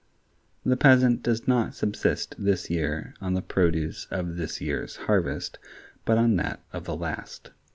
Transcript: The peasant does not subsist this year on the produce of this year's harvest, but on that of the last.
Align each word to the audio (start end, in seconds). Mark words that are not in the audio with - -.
The 0.65 0.77
peasant 0.77 1.21
does 1.21 1.47
not 1.47 1.75
subsist 1.75 2.33
this 2.39 2.71
year 2.71 3.13
on 3.21 3.35
the 3.35 3.41
produce 3.43 4.07
of 4.09 4.35
this 4.35 4.59
year's 4.59 4.95
harvest, 5.05 5.59
but 6.05 6.17
on 6.17 6.37
that 6.37 6.63
of 6.73 6.85
the 6.85 6.97
last. 6.97 7.51